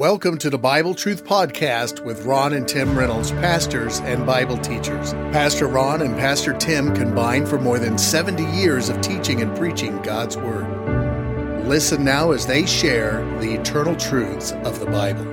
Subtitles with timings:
[0.00, 5.12] Welcome to the Bible Truth Podcast with Ron and Tim Reynolds, pastors and Bible teachers.
[5.12, 10.00] Pastor Ron and Pastor Tim combined for more than 70 years of teaching and preaching
[10.00, 11.66] God's Word.
[11.66, 15.26] Listen now as they share the eternal truths of the Bible.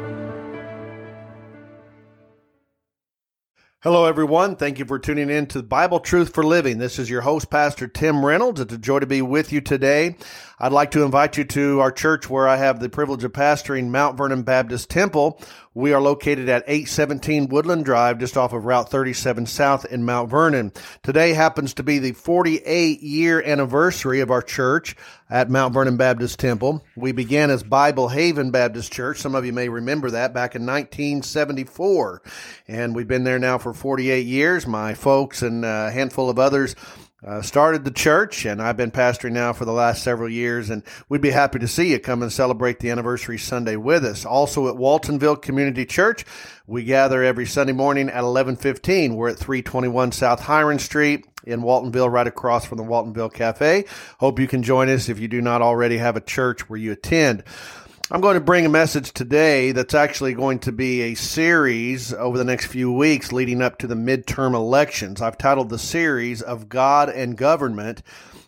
[3.83, 4.57] Hello, everyone.
[4.57, 6.77] Thank you for tuning in to Bible Truth for Living.
[6.77, 8.59] This is your host, Pastor Tim Reynolds.
[8.59, 10.17] It's a joy to be with you today.
[10.59, 13.89] I'd like to invite you to our church where I have the privilege of pastoring
[13.89, 15.39] Mount Vernon Baptist Temple.
[15.75, 20.31] We are located at 817 Woodland Drive, just off of Route 37 South in Mount
[20.31, 20.73] Vernon.
[21.03, 24.95] Today happens to be the 48 year anniversary of our church
[25.29, 26.83] at Mount Vernon Baptist Temple.
[26.95, 29.19] We began as Bible Haven Baptist Church.
[29.19, 32.23] Some of you may remember that back in 1974.
[32.67, 34.65] And we've been there now for 48 years.
[34.65, 36.75] My folks and uh, a handful of others
[37.25, 40.83] uh, started the church, and I've been pastoring now for the last several years, and
[41.09, 44.23] we'd be happy to see you come and celebrate the anniversary Sunday with us.
[44.23, 46.25] Also at Waltonville Community Church,
[46.67, 49.15] we gather every Sunday morning at 11:15.
[49.15, 53.85] We're at 321 South Hiron Street in Waltonville, right across from the Waltonville Cafe.
[54.19, 56.91] Hope you can join us if you do not already have a church where you
[56.91, 57.43] attend.
[58.09, 62.37] I'm going to bring a message today that's actually going to be a series over
[62.37, 65.21] the next few weeks leading up to the midterm elections.
[65.21, 68.01] I've titled the series of God and Government.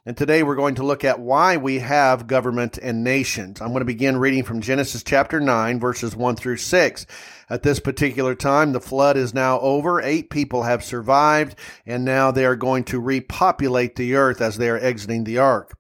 [0.06, 3.60] And today we're going to look at why we have government and nations.
[3.60, 7.06] I'm going to begin reading from Genesis chapter 9, verses 1 through 6.
[7.50, 10.02] At this particular time, the flood is now over.
[10.02, 14.70] Eight people have survived, and now they are going to repopulate the earth as they
[14.70, 15.79] are exiting the ark.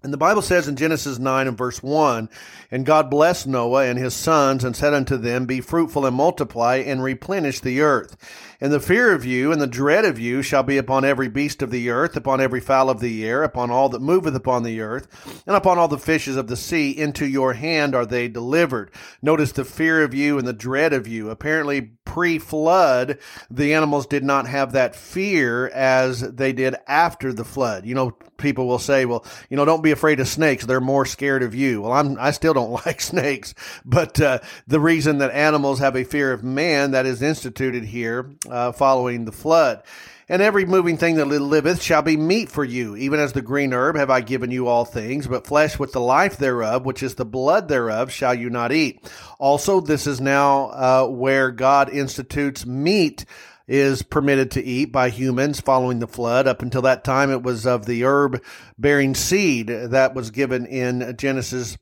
[0.00, 2.28] And the Bible says in Genesis 9 and verse 1,
[2.70, 6.76] And God blessed Noah and his sons and said unto them, Be fruitful and multiply
[6.76, 8.16] and replenish the earth.
[8.60, 11.62] And the fear of you and the dread of you shall be upon every beast
[11.62, 14.80] of the earth, upon every fowl of the air, upon all that moveth upon the
[14.80, 16.90] earth, and upon all the fishes of the sea.
[16.90, 18.92] Into your hand are they delivered.
[19.20, 21.30] Notice the fear of you and the dread of you.
[21.30, 27.44] Apparently, pre flood, the animals did not have that fear as they did after the
[27.44, 27.86] flood.
[27.86, 30.64] You know, people will say, well, you know, don't be afraid of snakes.
[30.64, 31.82] They're more scared of you.
[31.82, 33.54] Well, I'm, I still don't like snakes,
[33.84, 34.38] but, uh,
[34.68, 39.24] the reason that animals have a fear of man that is instituted here uh, following
[39.24, 39.82] the flood.
[40.30, 43.72] And every moving thing that liveth shall be meat for you, even as the green
[43.72, 47.14] herb have I given you all things, but flesh with the life thereof, which is
[47.14, 49.10] the blood thereof, shall you not eat.
[49.38, 53.24] Also, this is now uh, where God institutes meat
[53.68, 56.48] is permitted to eat by humans following the flood.
[56.48, 58.42] Up until that time, it was of the herb
[58.78, 61.76] bearing seed that was given in Genesis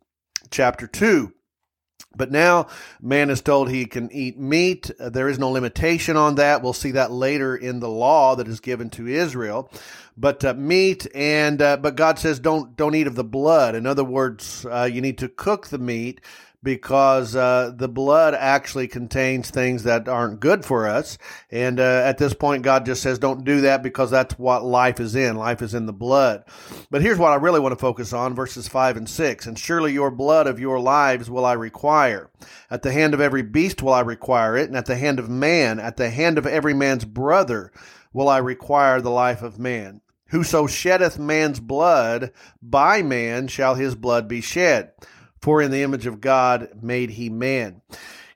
[0.50, 1.32] chapter 2.
[2.16, 2.68] But now
[3.00, 4.90] man is told he can eat meat.
[4.98, 6.62] There is no limitation on that.
[6.62, 9.70] We'll see that later in the law that is given to Israel.
[10.16, 13.74] But uh, meat and uh, but God says don't don't eat of the blood.
[13.74, 16.22] In other words, uh, you need to cook the meat
[16.62, 21.18] because uh, the blood actually contains things that aren't good for us.
[21.50, 24.98] And uh, at this point, God just says, don't do that because that's what life
[24.98, 25.36] is in.
[25.36, 26.44] Life is in the blood.
[26.90, 29.46] But here's what I really want to focus on verses 5 and 6.
[29.46, 32.30] And surely your blood of your lives will I require.
[32.70, 35.28] At the hand of every beast will I require it, and at the hand of
[35.28, 37.72] man, at the hand of every man's brother
[38.12, 40.00] will I require the life of man.
[40.30, 44.90] Whoso sheddeth man's blood, by man shall his blood be shed
[45.40, 47.82] for in the image of God made he man.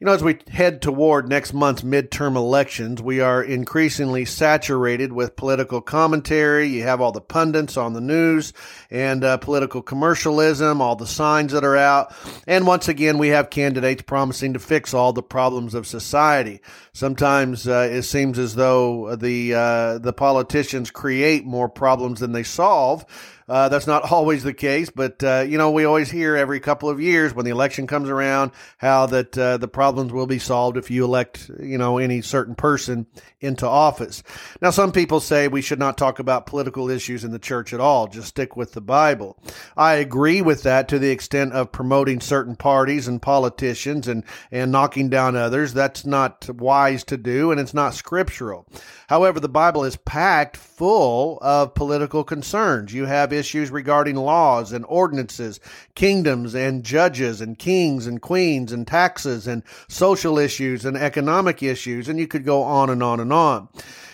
[0.00, 5.36] You know, as we head toward next month's midterm elections, we are increasingly saturated with
[5.36, 6.68] political commentary.
[6.68, 8.54] You have all the pundits on the news
[8.90, 12.14] and uh, political commercialism, all the signs that are out.
[12.46, 16.62] And once again, we have candidates promising to fix all the problems of society.
[16.94, 22.42] Sometimes uh, it seems as though the uh, the politicians create more problems than they
[22.42, 23.04] solve.
[23.50, 26.88] Uh, that's not always the case, but uh, you know we always hear every couple
[26.88, 30.76] of years when the election comes around how that uh, the problems will be solved
[30.76, 33.06] if you elect you know any certain person
[33.40, 34.22] into office.
[34.62, 37.80] Now, some people say we should not talk about political issues in the church at
[37.80, 39.36] all; just stick with the Bible.
[39.76, 44.22] I agree with that to the extent of promoting certain parties and politicians and
[44.53, 45.74] and knocking down others.
[45.74, 48.68] That's not wise to do, and it's not scriptural.
[49.08, 52.94] However, the Bible is packed full of political concerns.
[52.94, 55.59] You have issues regarding laws and ordinances,
[55.95, 62.09] kingdoms and judges and kings and queens and taxes and social issues and economic issues,
[62.09, 63.69] and you could go on and on and on.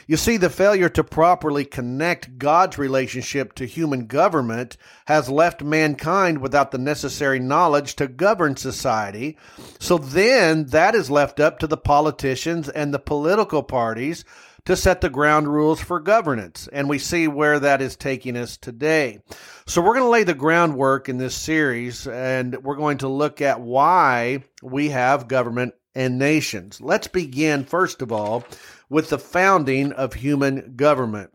[0.08, 4.76] You see, the failure to properly connect God's relationship to human government
[5.06, 9.36] has left mankind without the necessary knowledge to govern society.
[9.80, 14.24] So then that is left up to the politicians and the political parties
[14.66, 16.68] to set the ground rules for governance.
[16.72, 19.20] And we see where that is taking us today.
[19.66, 23.40] So we're going to lay the groundwork in this series and we're going to look
[23.40, 26.80] at why we have government and nations.
[26.80, 28.44] Let's begin, first of all,
[28.90, 31.30] with the founding of human government.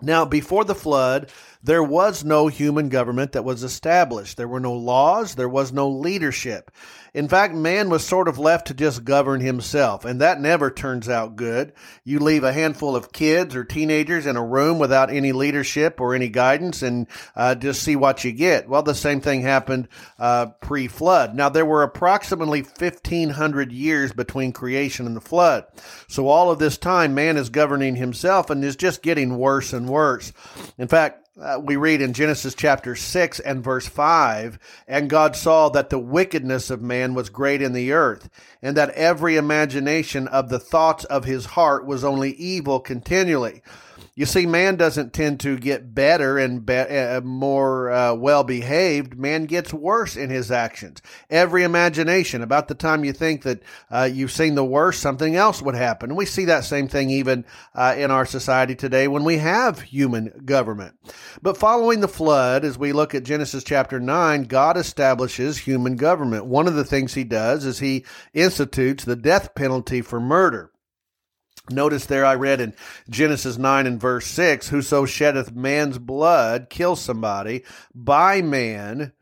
[0.00, 1.30] Now, before the flood,
[1.62, 4.36] there was no human government that was established.
[4.36, 6.70] There were no laws, there was no leadership.
[7.14, 11.10] In fact, man was sort of left to just govern himself, and that never turns
[11.10, 11.74] out good.
[12.04, 16.14] You leave a handful of kids or teenagers in a room without any leadership or
[16.14, 17.06] any guidance and
[17.36, 18.66] uh, just see what you get.
[18.66, 19.88] Well, the same thing happened
[20.18, 21.34] uh, pre flood.
[21.34, 25.66] Now, there were approximately 1,500 years between creation and the flood.
[26.08, 29.86] So, all of this time, man is governing himself and is just getting worse and
[29.86, 30.32] worse.
[30.78, 35.70] In fact, uh, we read in Genesis chapter 6 and verse 5 And God saw
[35.70, 38.28] that the wickedness of man was great in the earth,
[38.60, 43.62] and that every imagination of the thoughts of his heart was only evil continually.
[44.14, 49.18] You see, man doesn't tend to get better and be- uh, more uh, well behaved.
[49.18, 51.00] Man gets worse in his actions.
[51.30, 55.62] Every imagination, about the time you think that uh, you've seen the worst, something else
[55.62, 56.10] would happen.
[56.10, 59.80] And we see that same thing even uh, in our society today when we have
[59.80, 60.94] human government.
[61.40, 66.44] But following the flood, as we look at Genesis chapter 9, God establishes human government.
[66.44, 68.04] One of the things he does is he
[68.34, 70.71] institutes the death penalty for murder.
[71.70, 72.74] Notice there I read in
[73.08, 77.62] Genesis 9 and verse 6 Whoso sheddeth man's blood kills somebody.
[77.94, 79.12] By man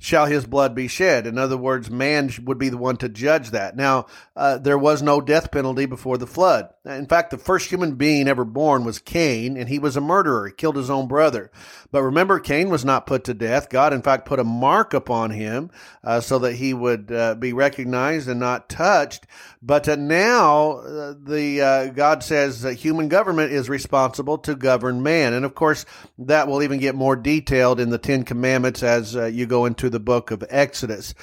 [0.00, 1.26] shall his blood be shed.
[1.26, 3.76] In other words, man would be the one to judge that.
[3.76, 4.06] Now,
[4.36, 6.68] uh, there was no death penalty before the flood.
[6.84, 10.46] In fact, the first human being ever born was Cain, and he was a murderer.
[10.46, 11.50] He killed his own brother.
[11.90, 13.68] But remember, Cain was not put to death.
[13.68, 15.70] God, in fact, put a mark upon him
[16.04, 19.26] uh, so that he would uh, be recognized and not touched.
[19.60, 25.02] But uh, now, uh, the uh, God says that human government is responsible to govern
[25.02, 25.84] man, and of course,
[26.18, 30.00] that will even get more detailed in the Ten Commandments as you go into the
[30.00, 31.14] book of Exodus.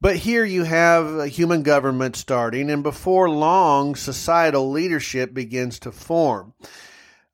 [0.00, 5.90] But here you have a human government starting, and before long, societal leadership begins to
[5.90, 6.54] form.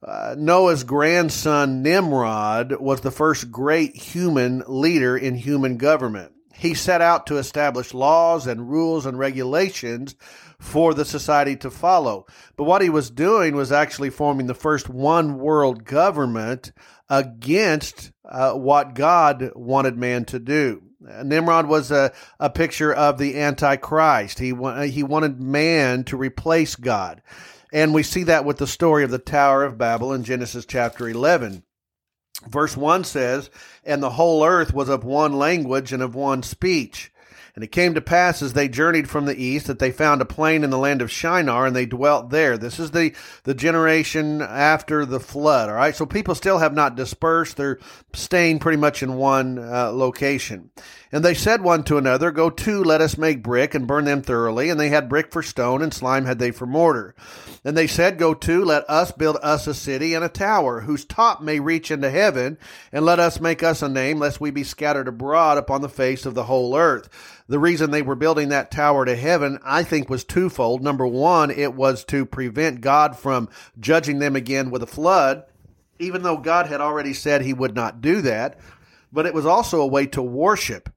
[0.02, 6.32] Uh, Noah's grandson Nimrod was the first great human leader in human government.
[6.54, 10.14] He set out to establish laws and rules and regulations
[10.64, 12.24] for the society to follow.
[12.56, 16.72] But what he was doing was actually forming the first one world government
[17.10, 20.82] against uh, what God wanted man to do.
[21.22, 24.38] Nimrod was a, a picture of the Antichrist.
[24.38, 24.54] He,
[24.88, 27.20] he wanted man to replace God.
[27.70, 31.06] And we see that with the story of the Tower of Babel in Genesis chapter
[31.06, 31.62] 11.
[32.48, 33.50] Verse 1 says,
[33.84, 37.12] And the whole earth was of one language and of one speech.
[37.54, 40.24] And it came to pass as they journeyed from the east that they found a
[40.24, 42.58] plain in the land of Shinar and they dwelt there.
[42.58, 43.14] This is the,
[43.44, 45.68] the generation after the flood.
[45.68, 45.94] All right.
[45.94, 47.56] So people still have not dispersed.
[47.56, 47.78] They're
[48.12, 50.70] staying pretty much in one uh, location.
[51.12, 54.20] And they said one to another, Go to, let us make brick and burn them
[54.20, 54.68] thoroughly.
[54.68, 57.14] And they had brick for stone and slime had they for mortar.
[57.64, 61.04] And they said, Go to, let us build us a city and a tower whose
[61.04, 62.58] top may reach into heaven.
[62.90, 66.26] And let us make us a name lest we be scattered abroad upon the face
[66.26, 67.08] of the whole earth
[67.46, 70.82] the reason they were building that tower to heaven, I think, was twofold.
[70.82, 73.48] Number one, it was to prevent God from
[73.78, 75.44] judging them again with a flood,
[75.98, 78.58] even though God had already said he would not do that.
[79.12, 80.88] But it was also a way to worship.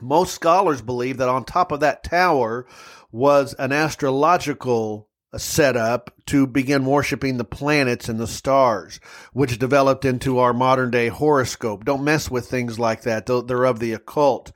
[0.00, 2.66] Most scholars believe that on top of that tower
[3.10, 9.00] was an astrological set up to begin worshiping the planets and the stars,
[9.32, 11.84] which developed into our modern day horoscope.
[11.84, 13.26] Don't mess with things like that.
[13.26, 14.52] They're of the occult.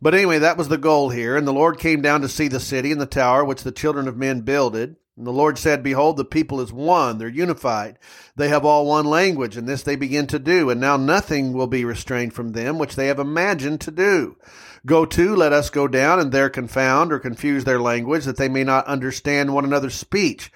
[0.00, 1.36] But anyway, that was the goal here.
[1.36, 4.08] And the Lord came down to see the city and the tower which the children
[4.08, 4.96] of men builded.
[5.16, 7.18] And the Lord said, Behold, the people is one.
[7.18, 7.98] They're unified.
[8.34, 10.70] They have all one language, and this they begin to do.
[10.70, 14.36] And now nothing will be restrained from them, which they have imagined to do.
[14.84, 18.48] Go to, let us go down and there confound or confuse their language, that they
[18.48, 20.50] may not understand one another's speech.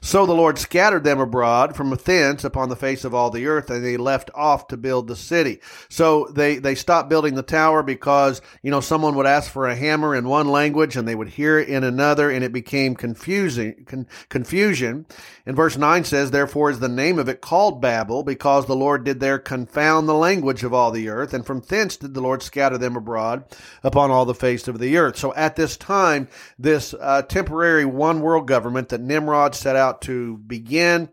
[0.00, 3.70] So the Lord scattered them abroad from thence upon the face of all the earth,
[3.70, 5.60] and they left off to build the city.
[5.88, 9.74] So they, they stopped building the tower because, you know, someone would ask for a
[9.74, 13.84] hammer in one language and they would hear it in another, and it became confusing,
[13.86, 15.06] con- confusion.
[15.44, 19.02] And verse 9 says, Therefore is the name of it called Babel, because the Lord
[19.02, 22.44] did there confound the language of all the earth, and from thence did the Lord
[22.44, 23.44] scatter them abroad
[23.82, 25.16] upon all the face of the earth.
[25.16, 30.38] So at this time, this uh, temporary one world government that Nimrod set out to
[30.38, 31.08] begin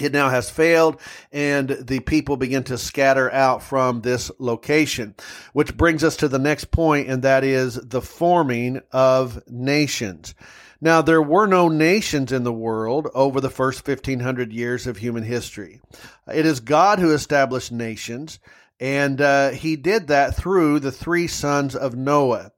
[0.00, 0.98] it now has failed
[1.32, 5.14] and the people begin to scatter out from this location,
[5.52, 10.34] which brings us to the next point, and that is the forming of nations.
[10.80, 15.22] Now, there were no nations in the world over the first 1500 years of human
[15.22, 15.80] history.
[16.26, 18.40] It is God who established nations,
[18.82, 22.50] and uh, he did that through the three sons of Noah.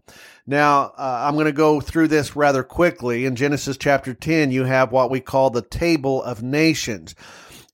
[0.46, 3.26] Now, uh, I'm going to go through this rather quickly.
[3.26, 7.14] In Genesis chapter 10, you have what we call the table of nations.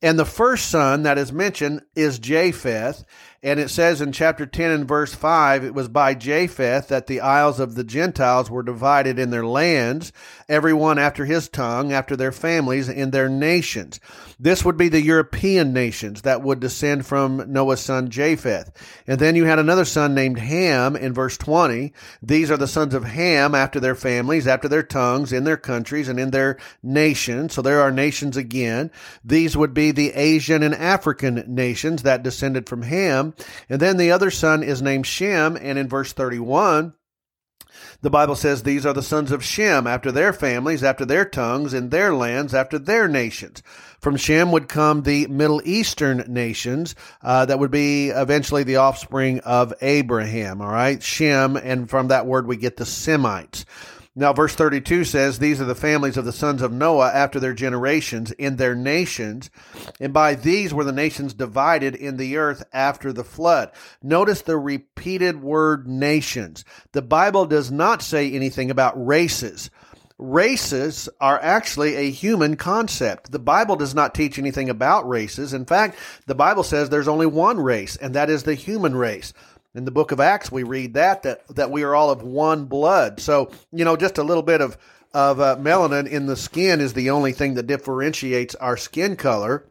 [0.02, 3.04] And the first son that is mentioned is Japheth.
[3.42, 7.22] And it says in chapter 10 and verse 5, it was by Japheth that the
[7.22, 10.12] isles of the Gentiles were divided in their lands,
[10.46, 13.98] everyone after his tongue, after their families, in their nations.
[14.38, 18.72] This would be the European nations that would descend from Noah's son Japheth.
[19.06, 21.94] And then you had another son named Ham in verse 20.
[22.22, 26.10] These are the sons of Ham after their families, after their tongues, in their countries,
[26.10, 27.54] and in their nations.
[27.54, 28.90] So there are nations again.
[29.24, 33.29] These would be the Asian and African nations that descended from Ham.
[33.68, 36.94] And then the other son is named Shem, and in verse 31,
[38.02, 41.74] the Bible says these are the sons of Shem after their families, after their tongues,
[41.74, 43.62] in their lands, after their nations.
[44.00, 49.40] From Shem would come the Middle Eastern nations uh, that would be eventually the offspring
[49.40, 50.60] of Abraham.
[50.62, 53.66] All right, Shem, and from that word we get the Semites.
[54.16, 57.54] Now, verse 32 says, These are the families of the sons of Noah after their
[57.54, 59.50] generations in their nations.
[60.00, 63.70] And by these were the nations divided in the earth after the flood.
[64.02, 66.64] Notice the repeated word nations.
[66.90, 69.70] The Bible does not say anything about races.
[70.18, 73.30] Races are actually a human concept.
[73.30, 75.54] The Bible does not teach anything about races.
[75.54, 79.32] In fact, the Bible says there's only one race, and that is the human race.
[79.74, 82.64] In the book of Acts, we read that, that, that we are all of one
[82.64, 83.20] blood.
[83.20, 84.76] So, you know, just a little bit of,
[85.14, 89.70] of uh, melanin in the skin is the only thing that differentiates our skin color.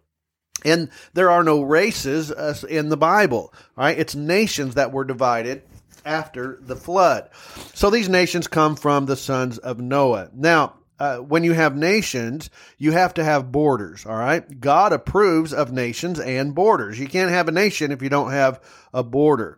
[0.63, 3.97] And there are no races uh, in the Bible, right?
[3.97, 5.63] It's nations that were divided
[6.05, 7.29] after the flood.
[7.73, 10.29] So these nations come from the sons of Noah.
[10.33, 14.59] Now, uh, when you have nations, you have to have borders, all right?
[14.59, 16.99] God approves of nations and borders.
[16.99, 18.61] You can't have a nation if you don't have
[18.93, 19.57] a border.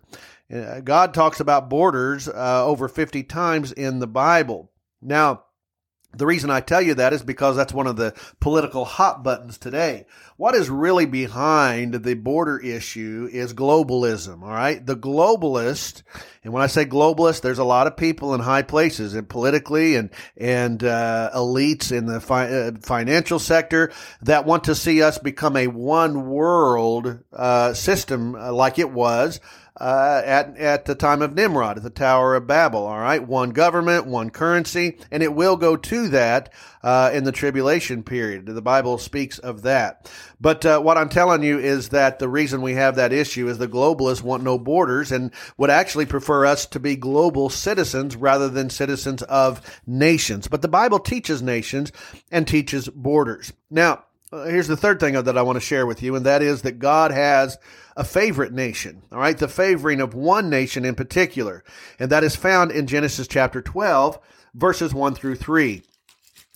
[0.51, 4.71] Uh, God talks about borders uh, over 50 times in the Bible.
[5.01, 5.43] Now,
[6.13, 9.57] the reason I tell you that is because that's one of the political hot buttons
[9.57, 10.05] today.
[10.35, 14.85] What is really behind the border issue is globalism, all right?
[14.85, 16.03] The globalist,
[16.43, 19.95] and when I say globalist, there's a lot of people in high places and politically
[19.95, 23.93] and, and, uh, elites in the fi- uh, financial sector
[24.23, 29.39] that want to see us become a one world, uh, system uh, like it was
[29.79, 32.85] uh, at at the time of Nimrod at the Tower of Babel.
[32.85, 36.51] All right, one government, one currency, and it will go to that
[36.83, 38.45] uh, in the tribulation period.
[38.45, 40.11] The Bible speaks of that.
[40.39, 43.57] But uh, what I'm telling you is that the reason we have that issue is
[43.57, 48.49] the globalists want no borders and would actually prefer us to be global citizens rather
[48.49, 50.47] than citizens of nations.
[50.47, 51.91] But the Bible teaches nations
[52.31, 53.53] and teaches borders.
[53.69, 56.61] Now here's the third thing that I want to share with you, and that is
[56.61, 57.57] that God has
[57.97, 61.63] a favorite nation, all right, the favoring of one nation in particular,
[61.99, 64.19] and that is found in Genesis chapter 12,
[64.53, 65.83] verses 1 through 3.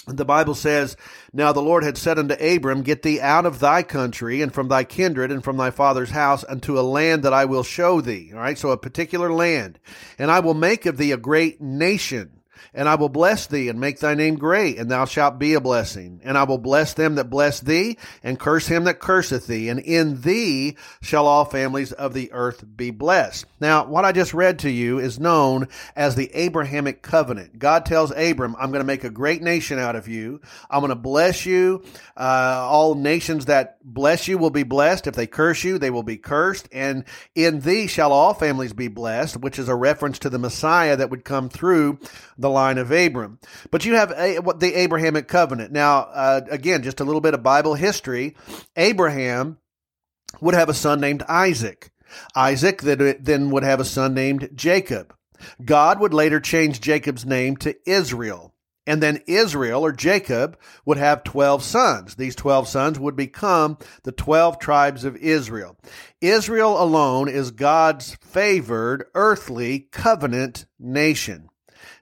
[0.07, 0.95] The Bible says,
[1.33, 4.67] Now the Lord had said unto Abram, Get thee out of thy country and from
[4.67, 8.31] thy kindred and from thy father's house unto a land that I will show thee.
[8.31, 9.79] All right, so a particular land.
[10.19, 12.41] And I will make of thee a great nation
[12.73, 15.61] and I will bless thee and make thy name great, and thou shalt be a
[15.61, 16.21] blessing.
[16.23, 19.69] And I will bless them that bless thee, and curse him that curseth thee.
[19.69, 23.45] And in thee shall all families of the earth be blessed.
[23.59, 27.57] Now, what I just read to you is known as the Abrahamic covenant.
[27.59, 30.41] God tells Abram, I'm going to make a great nation out of you.
[30.69, 31.83] I'm going to bless you.
[32.17, 35.07] Uh, all nations that bless you will be blessed.
[35.07, 36.67] If they curse you, they will be cursed.
[36.71, 40.95] And in thee shall all families be blessed, which is a reference to the Messiah
[40.95, 41.99] that would come through
[42.45, 43.39] the line of Abram.
[43.71, 45.71] But you have a, the Abrahamic covenant.
[45.71, 48.35] Now, uh, again, just a little bit of Bible history.
[48.75, 49.57] Abraham
[50.41, 51.89] would have a son named Isaac.
[52.35, 55.15] Isaac then would have a son named Jacob.
[55.63, 58.53] God would later change Jacob's name to Israel.
[58.85, 62.13] And then Israel or Jacob would have 12 sons.
[62.13, 65.77] These 12 sons would become the 12 tribes of Israel.
[66.21, 71.49] Israel alone is God's favored earthly covenant nation.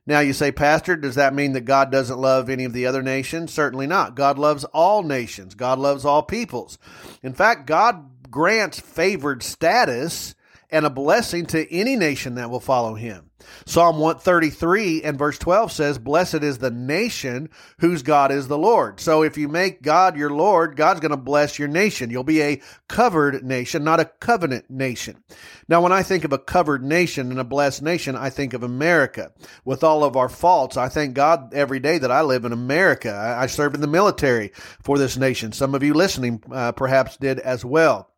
[0.06, 3.02] Now you say, Pastor, does that mean that God doesn't love any of the other
[3.02, 3.54] nations?
[3.54, 4.16] Certainly not.
[4.16, 5.56] God loves all nations.
[5.56, 6.78] God loves all peoples.
[7.22, 10.36] In fact, God grants favored status
[10.74, 13.30] and a blessing to any nation that will follow him.
[13.68, 17.50] Psalm 133 and verse 12 says, Blessed is the nation
[17.80, 19.00] whose God is the Lord.
[19.00, 22.10] So if you make God your Lord, God's going to bless your nation.
[22.10, 25.24] You'll be a covered nation, not a covenant nation.
[25.68, 28.64] Now, when I think of a covered nation and a blessed nation, I think of
[28.64, 29.32] America.
[29.66, 33.14] With all of our faults, I thank God every day that I live in America.
[33.14, 34.52] I served in the military
[34.82, 35.52] for this nation.
[35.52, 38.13] Some of you listening uh, perhaps did as well.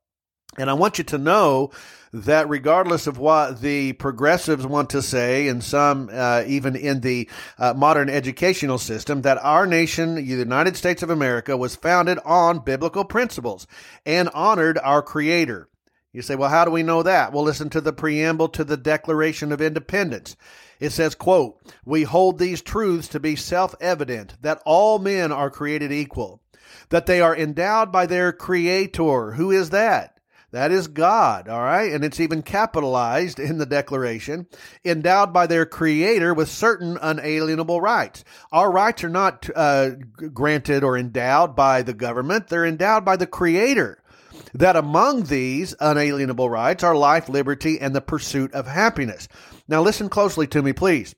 [0.57, 1.71] And I want you to know
[2.13, 7.29] that regardless of what the progressives want to say, and some uh, even in the
[7.57, 12.59] uh, modern educational system, that our nation, the United States of America, was founded on
[12.59, 13.67] biblical principles
[14.05, 15.67] and honored our Creator.
[16.13, 17.33] You say, well, how do we know that?
[17.33, 20.37] Well, listen to the preamble to the Declaration of Independence.
[20.79, 25.91] It says, quote, We hold these truths to be self-evident that all men are created
[25.91, 26.41] equal,
[26.87, 29.33] that they are endowed by their Creator.
[29.33, 30.14] Who is that?
[30.51, 31.91] That is God, all right?
[31.91, 34.47] And it's even capitalized in the Declaration,
[34.85, 38.23] endowed by their Creator with certain unalienable rights.
[38.51, 39.91] Our rights are not uh,
[40.33, 44.01] granted or endowed by the government, they're endowed by the Creator.
[44.53, 49.27] That among these unalienable rights are life, liberty, and the pursuit of happiness.
[49.67, 51.15] Now, listen closely to me, please.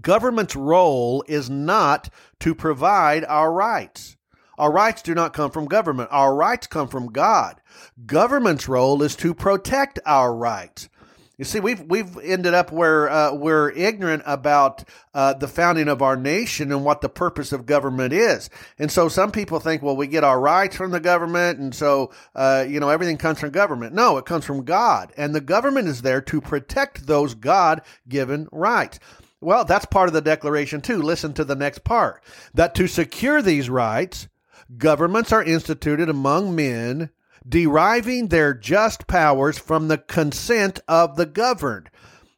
[0.00, 2.10] Government's role is not
[2.40, 4.16] to provide our rights.
[4.58, 6.08] Our rights do not come from government.
[6.12, 7.60] Our rights come from God.
[8.06, 10.88] Government's role is to protect our rights.
[11.36, 14.84] You see, we've we've ended up where uh, we're ignorant about
[15.14, 19.08] uh, the founding of our nation and what the purpose of government is, and so
[19.08, 22.78] some people think, well, we get our rights from the government, and so uh, you
[22.78, 23.92] know everything comes from government.
[23.92, 29.00] No, it comes from God, and the government is there to protect those God-given rights.
[29.40, 31.02] Well, that's part of the declaration too.
[31.02, 32.22] Listen to the next part:
[32.54, 34.28] that to secure these rights,
[34.76, 37.10] governments are instituted among men
[37.46, 41.90] deriving their just powers from the consent of the governed.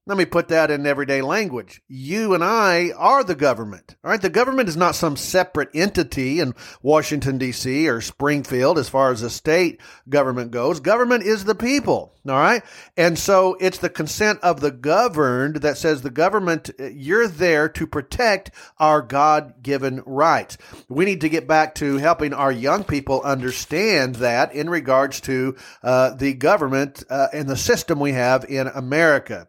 [0.08, 1.82] Let me put that in everyday language.
[1.88, 3.96] You and I are the government.
[4.04, 4.22] All right.
[4.22, 7.88] The government is not some separate entity in Washington, D.C.
[7.88, 10.78] or Springfield as far as the state government goes.
[10.78, 12.14] Government is the people.
[12.28, 12.62] All right.
[12.96, 17.86] And so it's the consent of the governed that says the government, you're there to
[17.88, 20.56] protect our God given rights.
[20.88, 25.56] We need to get back to helping our young people understand that in regards to
[25.82, 29.48] uh, the government uh, and the system we have in America.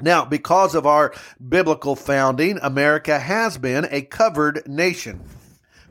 [0.00, 1.14] Now, because of our
[1.46, 5.24] biblical founding, America has been a covered nation.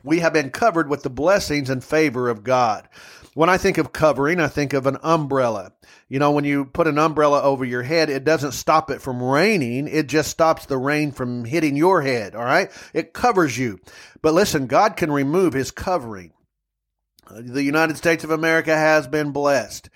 [0.04, 2.88] We have been covered with the blessings and favor of God.
[3.34, 5.72] When I think of covering, I think of an umbrella.
[6.08, 9.20] You know, when you put an umbrella over your head, it doesn't stop it from
[9.20, 9.88] raining.
[9.88, 12.36] It just stops the rain from hitting your head.
[12.36, 12.70] All right.
[12.94, 13.80] It covers you.
[14.22, 16.32] But listen, God can remove his covering.
[17.28, 19.90] The United States of America has been blessed.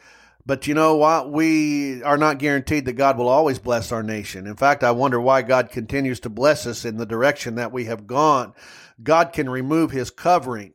[0.46, 1.31] But you know what?
[1.31, 4.46] We are not guaranteed that God will always bless our nation.
[4.46, 7.85] In fact, I wonder why God continues to bless us in the direction that we
[7.85, 8.55] have gone.
[9.03, 10.74] God can remove his covering.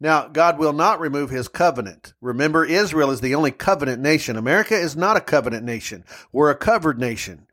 [0.00, 2.14] Now, God will not remove his covenant.
[2.20, 4.36] Remember, Israel is the only covenant nation.
[4.36, 6.04] America is not a covenant nation.
[6.32, 7.46] We're a covered nation.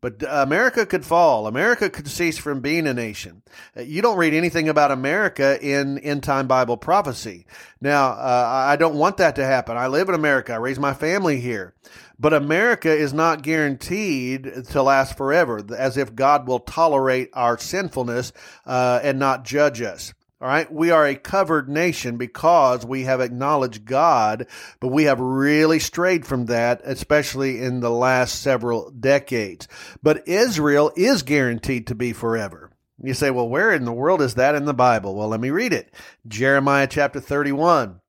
[0.00, 1.46] But America could fall.
[1.46, 3.42] America could cease from being a nation.
[3.76, 7.46] Uh, you don't read anything about America in end time Bible prophecy.
[7.80, 9.76] Now, uh, I don't want that to happen.
[9.76, 10.52] I live in America.
[10.52, 11.74] I raise my family here.
[12.18, 18.32] But America is not guaranteed to last forever, as if God will tolerate our sinfulness
[18.64, 20.14] uh, and not judge us.
[20.38, 20.70] All right.
[20.70, 24.46] We are a covered nation because we have acknowledged God,
[24.80, 29.66] but we have really strayed from that, especially in the last several decades.
[30.02, 32.70] But Israel is guaranteed to be forever.
[33.02, 35.14] You say, well, where in the world is that in the Bible?
[35.14, 35.94] Well, let me read it.
[36.26, 38.00] Jeremiah chapter 31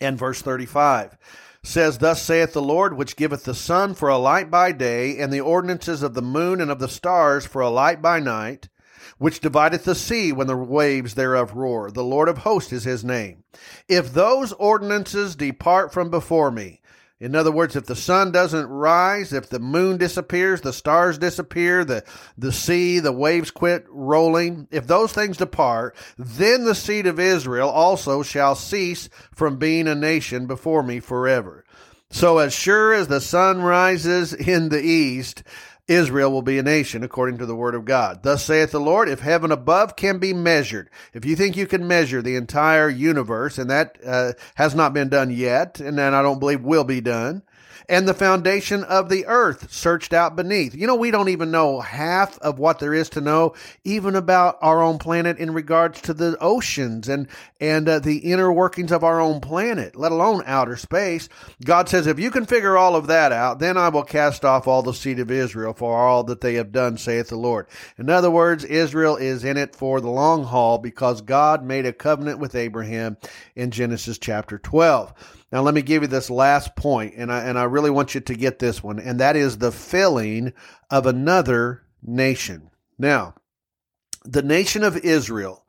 [0.00, 1.18] and verse 35
[1.62, 5.30] says, Thus saith the Lord, which giveth the sun for a light by day, and
[5.30, 8.68] the ordinances of the moon and of the stars for a light by night
[9.18, 11.90] which divideth the sea when the waves thereof roar.
[11.90, 13.44] The Lord of hosts is his name.
[13.88, 16.80] If those ordinances depart from before me,
[17.18, 21.82] in other words, if the sun doesn't rise, if the moon disappears, the stars disappear,
[21.82, 22.04] the,
[22.36, 27.70] the sea, the waves quit rolling, if those things depart, then the seed of Israel
[27.70, 31.64] also shall cease from being a nation before me forever.
[32.10, 35.42] So as sure as the sun rises in the east,
[35.88, 38.22] Israel will be a nation according to the word of God.
[38.22, 41.86] Thus saith the Lord, if heaven above can be measured, if you think you can
[41.86, 46.22] measure the entire universe, and that uh, has not been done yet, and then I
[46.22, 47.42] don't believe will be done,
[47.88, 50.74] and the foundation of the earth searched out beneath.
[50.74, 54.58] You know, we don't even know half of what there is to know, even about
[54.60, 57.28] our own planet in regards to the oceans and
[57.60, 61.28] and uh, the inner workings of our own planet, let alone outer space.
[61.64, 64.66] God says, if you can figure all of that out, then I will cast off
[64.66, 67.66] all the seed of Israel for all that they have done, saith the Lord.
[67.96, 71.92] In other words, Israel is in it for the long haul because God made a
[71.92, 73.16] covenant with Abraham
[73.54, 75.14] in Genesis chapter 12.
[75.52, 78.20] Now, let me give you this last point, and I, and I really want you
[78.20, 80.52] to get this one, and that is the filling
[80.90, 82.70] of another nation.
[82.98, 83.34] Now,
[84.24, 85.64] the nation of Israel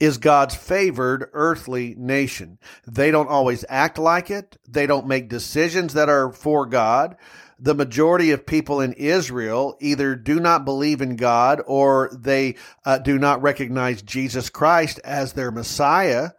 [0.00, 2.58] is God's favored earthly nation.
[2.86, 4.56] They don't always act like it.
[4.66, 7.16] They don't make decisions that are for God.
[7.58, 12.98] The majority of people in Israel either do not believe in God or they uh,
[12.98, 16.30] do not recognize Jesus Christ as their Messiah.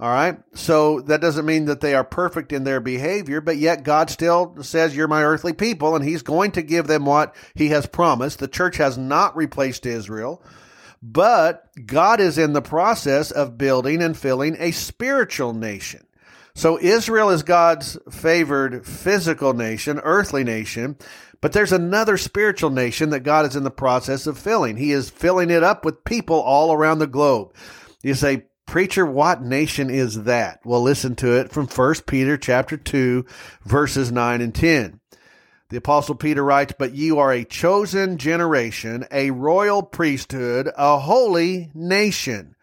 [0.00, 0.38] All right.
[0.54, 4.56] So that doesn't mean that they are perfect in their behavior, but yet God still
[4.62, 8.40] says, You're my earthly people, and He's going to give them what He has promised.
[8.40, 10.42] The church has not replaced Israel,
[11.00, 16.06] but God is in the process of building and filling a spiritual nation.
[16.56, 20.96] So Israel is God's favored physical nation, earthly nation,
[21.40, 24.76] but there's another spiritual nation that God is in the process of filling.
[24.76, 27.54] He is filling it up with people all around the globe.
[28.02, 30.60] You say, Preacher, what nation is that?
[30.64, 33.24] Well, listen to it from 1 Peter chapter 2,
[33.64, 35.00] verses 9 and 10.
[35.68, 41.70] The apostle Peter writes, But you are a chosen generation, a royal priesthood, a holy
[41.74, 42.54] nation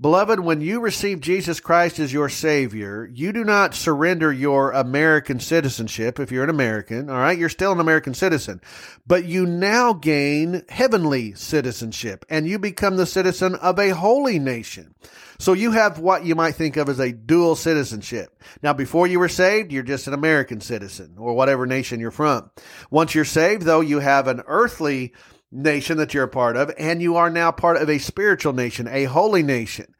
[0.00, 5.40] Beloved, when you receive Jesus Christ as your Savior, you do not surrender your American
[5.40, 7.36] citizenship if you're an American, all right?
[7.36, 8.60] You're still an American citizen.
[9.08, 14.94] But you now gain heavenly citizenship and you become the citizen of a holy nation.
[15.40, 18.40] So you have what you might think of as a dual citizenship.
[18.62, 22.52] Now, before you were saved, you're just an American citizen or whatever nation you're from.
[22.92, 25.12] Once you're saved, though, you have an earthly
[25.50, 28.88] nation that you're a part of, and you are now part of a spiritual nation,
[28.88, 29.94] a holy nation.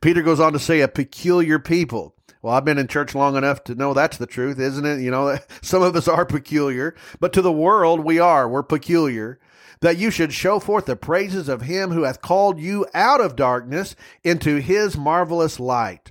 [0.00, 2.14] Peter goes on to say, a peculiar people.
[2.42, 5.00] Well, I've been in church long enough to know that's the truth, isn't it?
[5.00, 8.48] You know, some of us are peculiar, but to the world we are.
[8.48, 9.38] We're peculiar.
[9.80, 13.36] That you should show forth the praises of him who hath called you out of
[13.36, 16.10] darkness into his marvelous light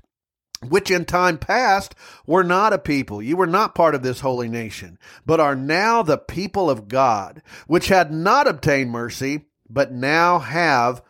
[0.69, 1.95] which in time past
[2.26, 3.21] were not a people.
[3.21, 7.41] You were not part of this holy nation, but are now the people of God,
[7.67, 11.02] which had not obtained mercy, but now have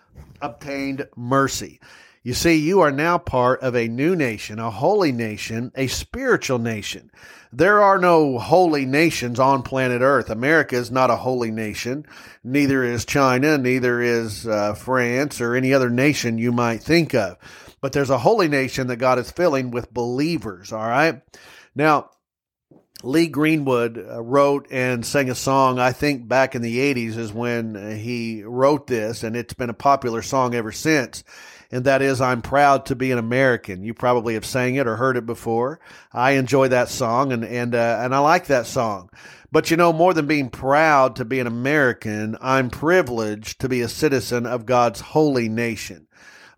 [0.42, 1.80] obtained mercy.
[2.24, 6.58] You see, you are now part of a new nation, a holy nation, a spiritual
[6.58, 7.12] nation.
[7.52, 10.30] There are no holy nations on planet Earth.
[10.30, 12.06] America is not a holy nation.
[12.44, 17.38] Neither is China, neither is uh, France or any other nation you might think of
[17.84, 20.72] but there's a holy nation that God is filling with believers.
[20.72, 21.22] All right.
[21.76, 22.12] Now,
[23.04, 27.34] Lee Greenwood uh, wrote and sang a song, I think back in the 80s is
[27.34, 31.26] when uh, he wrote this, and it's been a popular song ever since.
[31.72, 33.84] And that is, I'm proud to be an American.
[33.84, 35.82] You probably have sang it or heard it before.
[36.14, 39.10] I enjoy that song and, and, uh, and I like that song.
[39.52, 43.82] But you know, more than being proud to be an American, I'm privileged to be
[43.82, 46.08] a citizen of God's holy nation.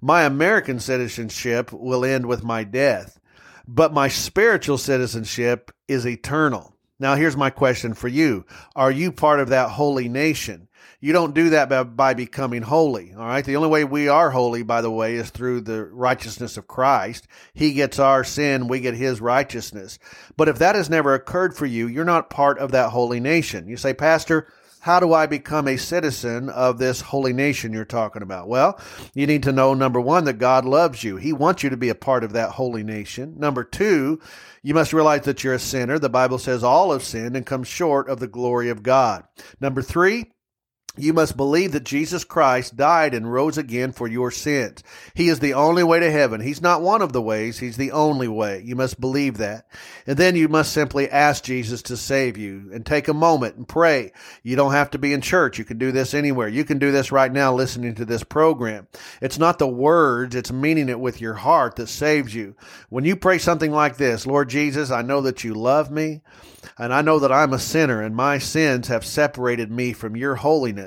[0.01, 3.19] My American citizenship will end with my death,
[3.67, 6.75] but my spiritual citizenship is eternal.
[6.99, 10.67] Now, here's my question for you Are you part of that holy nation?
[11.01, 13.13] You don't do that by, by, becoming holy.
[13.13, 13.43] All right.
[13.45, 17.27] The only way we are holy, by the way, is through the righteousness of Christ.
[17.53, 18.67] He gets our sin.
[18.67, 19.99] We get his righteousness.
[20.37, 23.67] But if that has never occurred for you, you're not part of that holy nation.
[23.67, 24.47] You say, Pastor,
[24.85, 28.47] how do I become a citizen of this holy nation you're talking about?
[28.47, 28.79] Well,
[29.15, 31.17] you need to know number one, that God loves you.
[31.17, 33.33] He wants you to be a part of that holy nation.
[33.39, 34.19] Number two,
[34.61, 35.97] you must realize that you're a sinner.
[35.97, 39.23] The Bible says all have sinned and come short of the glory of God.
[39.59, 40.33] Number three,
[40.97, 44.83] you must believe that Jesus Christ died and rose again for your sins.
[45.13, 46.41] He is the only way to heaven.
[46.41, 47.59] He's not one of the ways.
[47.59, 48.61] He's the only way.
[48.65, 49.67] You must believe that.
[50.07, 53.67] And then you must simply ask Jesus to save you and take a moment and
[53.67, 54.11] pray.
[54.43, 55.57] You don't have to be in church.
[55.57, 56.47] You can do this anywhere.
[56.47, 58.87] You can do this right now listening to this program.
[59.21, 62.55] It's not the words, it's meaning it with your heart that saves you.
[62.89, 66.21] When you pray something like this, Lord Jesus, I know that you love me
[66.77, 70.35] and I know that I'm a sinner and my sins have separated me from your
[70.35, 70.84] holiness.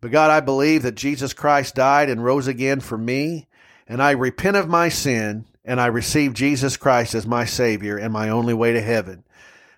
[0.00, 3.48] But God, I believe that Jesus Christ died and rose again for me,
[3.86, 8.12] and I repent of my sin, and I receive Jesus Christ as my Savior and
[8.12, 9.24] my only way to heaven.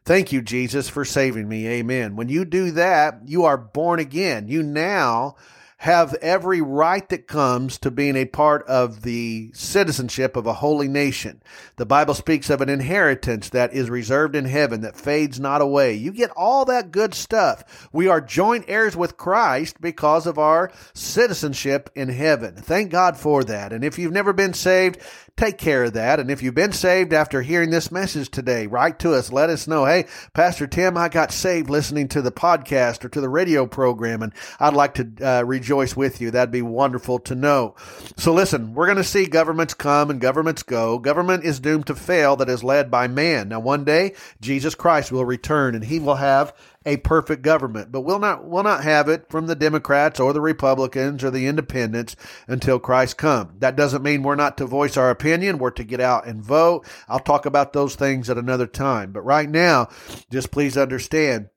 [0.05, 1.67] Thank you, Jesus, for saving me.
[1.67, 2.17] Amen.
[2.17, 4.49] When you do that, you are born again.
[4.49, 5.37] You now
[5.83, 10.87] have every right that comes to being a part of the citizenship of a holy
[10.87, 11.43] nation.
[11.75, 15.95] The Bible speaks of an inheritance that is reserved in heaven that fades not away.
[15.95, 17.89] You get all that good stuff.
[17.93, 22.55] We are joint heirs with Christ because of our citizenship in heaven.
[22.55, 23.73] Thank God for that.
[23.73, 25.01] And if you've never been saved,
[25.37, 26.21] take care of that.
[26.21, 29.33] And if you've been saved after hearing this message today, write to us.
[29.33, 33.21] Let us know, hey, Pastor Tim, I got saved listening to the podcast or to
[33.21, 36.31] the radio program, and I'd like to uh, rejoice with you.
[36.31, 37.75] That'd be wonderful to know.
[38.17, 40.99] So listen, we're going to see governments come and governments go.
[40.99, 43.49] Government is doomed to fail that is led by man.
[43.49, 48.03] Now, one day, Jesus Christ will return and he will have a perfect government, but
[48.03, 52.17] we'll not we'll not have it from the Democrats or the Republicans or the independents
[52.47, 53.55] until Christ come.
[53.59, 56.87] That doesn't mean we're not to voice our opinion, we're to get out and vote.
[57.09, 59.13] I'll talk about those things at another time.
[59.13, 59.89] But right now,
[60.31, 61.49] just please understand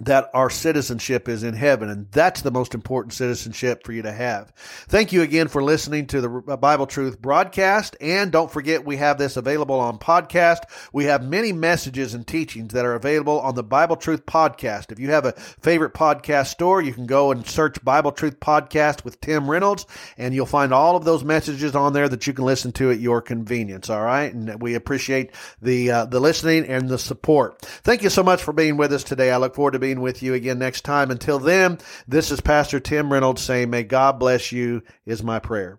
[0.00, 4.12] that our citizenship is in heaven, and that's the most important citizenship for you to
[4.12, 4.52] have.
[4.88, 8.96] Thank you again for listening to the uh, Bible Truth broadcast, and don't forget we
[8.96, 10.62] have this available on podcast.
[10.92, 14.90] We have many messages and teachings that are available on the Bible Truth podcast.
[14.90, 19.04] If you have a favorite podcast store, you can go and search Bible Truth podcast
[19.04, 19.84] with Tim Reynolds,
[20.16, 23.00] and you'll find all of those messages on there that you can listen to at
[23.00, 23.90] your convenience.
[23.90, 27.60] All right, and we appreciate the uh, the listening and the support.
[27.62, 29.30] Thank you so much for being with us today.
[29.30, 31.10] I look forward to being with you again next time.
[31.10, 35.78] Until then, this is Pastor Tim Reynolds saying, May God bless you, is my prayer.